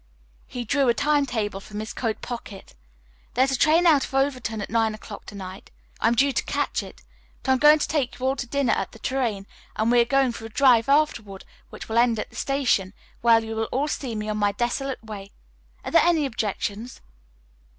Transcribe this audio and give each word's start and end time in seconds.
He 0.47 0.63
drew 0.65 0.89
a 0.89 0.95
time 0.95 1.27
table 1.27 1.59
from 1.59 1.79
his 1.79 1.93
coat 1.93 2.21
pocket. 2.23 2.73
"There 3.35 3.43
is 3.43 3.51
a 3.51 3.55
train 3.55 3.85
out 3.85 4.03
of 4.03 4.15
Overton 4.15 4.59
at 4.59 4.71
nine 4.71 4.95
o'clock 4.95 5.27
to 5.27 5.35
night. 5.35 5.69
I'm 5.99 6.15
due 6.15 6.31
to 6.31 6.43
catch 6.45 6.81
it. 6.81 7.03
But 7.43 7.51
I'm 7.51 7.57
going 7.59 7.77
to 7.77 7.87
take 7.87 8.17
you 8.19 8.25
all 8.25 8.35
to 8.37 8.47
dinner 8.47 8.73
at 8.73 8.93
the 8.93 8.97
Tourraine 8.97 9.45
and 9.75 9.91
we 9.91 9.99
are 10.01 10.05
going 10.05 10.31
for 10.31 10.45
a 10.45 10.49
drive 10.49 10.89
afterward 10.89 11.45
which 11.69 11.87
will 11.87 11.99
end 11.99 12.17
at 12.17 12.31
the 12.31 12.35
station, 12.35 12.95
where 13.21 13.43
you 13.45 13.55
will 13.55 13.69
all 13.71 13.87
see 13.87 14.15
me 14.15 14.27
on 14.27 14.37
my 14.37 14.53
desolate 14.53 15.03
way. 15.03 15.29
Are 15.85 15.91
there 15.91 16.01
any 16.03 16.25
objections?" 16.25 17.01